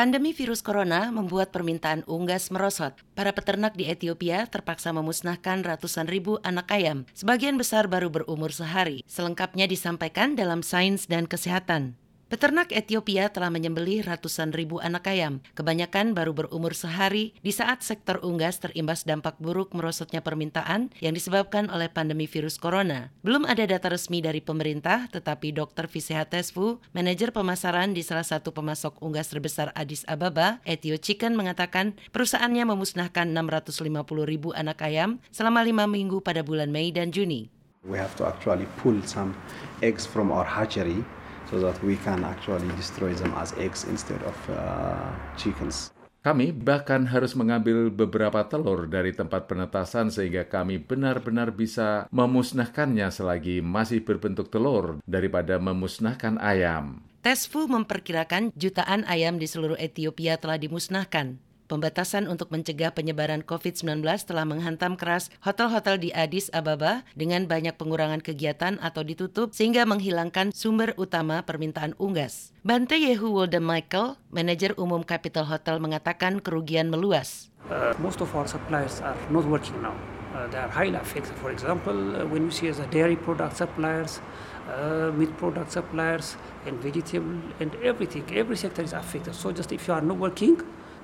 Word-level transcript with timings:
Pandemi 0.00 0.32
virus 0.32 0.64
corona 0.64 1.12
membuat 1.12 1.52
permintaan 1.52 2.08
unggas 2.08 2.48
merosot. 2.48 2.96
Para 3.12 3.36
peternak 3.36 3.76
di 3.76 3.84
Ethiopia 3.84 4.48
terpaksa 4.48 4.96
memusnahkan 4.96 5.60
ratusan 5.60 6.08
ribu 6.08 6.40
anak 6.40 6.72
ayam. 6.72 7.04
Sebagian 7.12 7.60
besar 7.60 7.84
baru 7.84 8.08
berumur 8.08 8.48
sehari. 8.48 9.04
Selengkapnya 9.04 9.68
disampaikan 9.68 10.40
dalam 10.40 10.64
Sains 10.64 11.04
dan 11.04 11.28
Kesehatan. 11.28 12.00
Peternak 12.30 12.70
Ethiopia 12.70 13.26
telah 13.26 13.50
menyembelih 13.50 14.06
ratusan 14.06 14.54
ribu 14.54 14.78
anak 14.78 15.10
ayam, 15.10 15.42
kebanyakan 15.58 16.14
baru 16.14 16.30
berumur 16.30 16.78
sehari 16.78 17.34
di 17.42 17.50
saat 17.50 17.82
sektor 17.82 18.22
unggas 18.22 18.62
terimbas 18.62 19.02
dampak 19.02 19.34
buruk 19.42 19.74
merosotnya 19.74 20.22
permintaan 20.22 20.94
yang 21.02 21.10
disebabkan 21.10 21.66
oleh 21.74 21.90
pandemi 21.90 22.30
virus 22.30 22.54
corona. 22.54 23.10
Belum 23.26 23.42
ada 23.42 23.66
data 23.66 23.90
resmi 23.90 24.22
dari 24.22 24.38
pemerintah, 24.38 25.10
tetapi 25.10 25.50
Dr. 25.50 25.90
Visehatesfu, 25.90 26.78
manajer 26.94 27.34
pemasaran 27.34 27.98
di 27.98 28.06
salah 28.06 28.22
satu 28.22 28.54
pemasok 28.54 29.02
unggas 29.02 29.26
terbesar 29.26 29.74
Addis 29.74 30.06
Ababa, 30.06 30.62
Ethio 30.62 31.02
Chicken 31.02 31.34
mengatakan 31.34 31.98
perusahaannya 32.14 32.62
memusnahkan 32.62 33.26
650 33.26 33.90
ribu 34.22 34.54
anak 34.54 34.86
ayam 34.86 35.18
selama 35.34 35.66
lima 35.66 35.90
minggu 35.90 36.22
pada 36.22 36.46
bulan 36.46 36.70
Mei 36.70 36.94
dan 36.94 37.10
Juni. 37.10 37.50
We 37.82 37.98
have 37.98 38.14
to 38.22 38.30
actually 38.30 38.70
pull 38.78 39.02
some 39.02 39.34
eggs 39.82 40.06
from 40.06 40.30
our 40.30 40.46
hatchery 40.46 41.02
so 41.50 41.58
that 41.58 41.76
we 41.82 41.98
can 42.06 42.22
actually 42.22 42.70
destroy 42.78 43.10
them 43.18 43.34
as 43.36 43.50
eggs 43.58 43.84
instead 43.90 44.22
of 44.22 44.36
uh, 44.48 45.10
chickens. 45.34 45.90
Kami 46.20 46.52
bahkan 46.52 47.08
harus 47.08 47.32
mengambil 47.32 47.88
beberapa 47.88 48.44
telur 48.44 48.84
dari 48.84 49.16
tempat 49.16 49.48
penetasan 49.48 50.12
sehingga 50.12 50.44
kami 50.44 50.76
benar-benar 50.76 51.48
bisa 51.48 52.04
memusnahkannya 52.12 53.08
selagi 53.08 53.64
masih 53.64 54.04
berbentuk 54.04 54.52
telur 54.52 55.00
daripada 55.08 55.56
memusnahkan 55.56 56.36
ayam. 56.36 57.00
Tesfu 57.24 57.64
memperkirakan 57.68 58.52
jutaan 58.52 59.08
ayam 59.08 59.40
di 59.40 59.48
seluruh 59.48 59.80
Ethiopia 59.80 60.36
telah 60.36 60.60
dimusnahkan. 60.60 61.40
Pembatasan 61.70 62.26
untuk 62.26 62.50
mencegah 62.50 62.90
penyebaran 62.90 63.46
COVID-19 63.46 64.02
telah 64.26 64.42
menghantam 64.42 64.98
keras 64.98 65.30
hotel-hotel 65.38 66.02
di 66.02 66.10
Addis 66.10 66.50
Ababa 66.50 67.06
dengan 67.14 67.46
banyak 67.46 67.78
pengurangan 67.78 68.18
kegiatan 68.18 68.82
atau 68.82 69.06
ditutup 69.06 69.54
sehingga 69.54 69.86
menghilangkan 69.86 70.50
sumber 70.50 70.98
utama 70.98 71.46
permintaan 71.46 71.94
unggas. 72.02 72.50
Bante 72.66 72.98
Yehu 72.98 73.30
Wolde 73.30 73.62
Michael, 73.62 74.18
manajer 74.34 74.74
umum 74.82 75.06
Capital 75.06 75.46
Hotel 75.46 75.78
mengatakan 75.78 76.42
kerugian 76.42 76.90
meluas. 76.90 77.54
Uh, 77.70 77.94
most 78.02 78.18
of 78.18 78.34
our 78.34 78.50
suppliers 78.50 78.98
are 79.06 79.14
not 79.30 79.46
working 79.46 79.78
now. 79.78 79.94
Uh, 80.34 80.50
they 80.50 80.58
are 80.58 80.74
highly 80.74 80.98
affected. 80.98 81.38
For 81.38 81.54
example, 81.54 81.94
uh, 81.94 82.26
when 82.26 82.50
you 82.50 82.54
see 82.54 82.66
as 82.66 82.82
a 82.82 82.88
dairy 82.90 83.14
product 83.14 83.54
suppliers, 83.54 84.18
uh, 84.66 85.14
meat 85.14 85.30
product 85.38 85.70
suppliers, 85.70 86.34
and 86.66 86.82
vegetable 86.82 87.38
and 87.62 87.70
everything, 87.78 88.26
every 88.34 88.58
sector 88.58 88.82
is 88.82 88.90
affected. 88.90 89.38
So 89.38 89.54
just 89.54 89.70
if 89.70 89.86
you 89.86 89.94
are 89.94 90.02
not 90.02 90.18
working, 90.18 90.58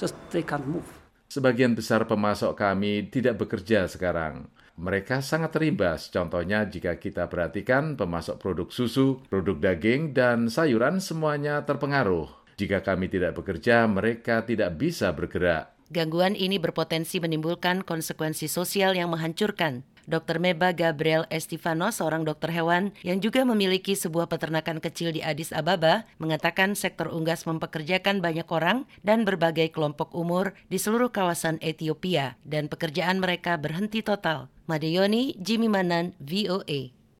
just 0.00 0.16
they 0.32 0.40
can't 0.40 0.64
move. 0.64 0.88
Sebagian 1.30 1.76
besar 1.76 2.08
pemasok 2.08 2.56
kami 2.58 3.06
tidak 3.12 3.38
bekerja 3.38 3.86
sekarang. 3.86 4.50
Mereka 4.80 5.20
sangat 5.20 5.54
terimbas. 5.54 6.08
Contohnya 6.08 6.64
jika 6.64 6.96
kita 6.96 7.28
perhatikan 7.28 7.94
pemasok 8.00 8.40
produk 8.40 8.68
susu, 8.72 9.20
produk 9.28 9.60
daging, 9.60 10.16
dan 10.16 10.48
sayuran 10.48 10.98
semuanya 11.04 11.62
terpengaruh. 11.68 12.26
Jika 12.56 12.80
kami 12.80 13.12
tidak 13.12 13.36
bekerja, 13.36 13.84
mereka 13.84 14.42
tidak 14.42 14.74
bisa 14.80 15.12
bergerak. 15.12 15.76
Gangguan 15.92 16.32
ini 16.32 16.56
berpotensi 16.56 17.20
menimbulkan 17.20 17.84
konsekuensi 17.84 18.48
sosial 18.48 18.96
yang 18.96 19.12
menghancurkan. 19.12 19.84
Dr. 20.10 20.42
Meba 20.42 20.74
Gabriel 20.74 21.30
Estivano, 21.30 21.94
seorang 21.94 22.26
dokter 22.26 22.50
hewan 22.50 22.90
yang 23.06 23.22
juga 23.22 23.46
memiliki 23.46 23.94
sebuah 23.94 24.26
peternakan 24.26 24.82
kecil 24.82 25.14
di 25.14 25.22
Addis 25.22 25.54
Ababa, 25.54 26.04
mengatakan 26.18 26.74
sektor 26.74 27.08
unggas 27.08 27.46
mempekerjakan 27.46 28.18
banyak 28.18 28.50
orang 28.50 28.90
dan 29.06 29.22
berbagai 29.22 29.70
kelompok 29.70 30.10
umur 30.12 30.58
di 30.66 30.82
seluruh 30.82 31.14
kawasan 31.14 31.62
Ethiopia 31.62 32.34
dan 32.42 32.66
pekerjaan 32.66 33.22
mereka 33.22 33.54
berhenti 33.56 34.02
total. 34.02 34.50
Madeyoni, 34.66 35.38
Jimmy 35.38 35.70
Manan, 35.70 36.18
VOA. 36.18 36.99